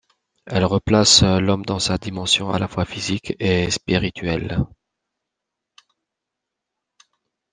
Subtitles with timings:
[0.47, 4.65] Elle replace l'homme dans sa dimension à la fois physique et spirituelle.